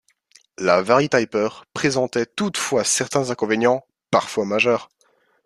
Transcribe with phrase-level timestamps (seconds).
[0.57, 4.89] La Varityper présentaient toutefois certains inconvénients, parfois majeurs.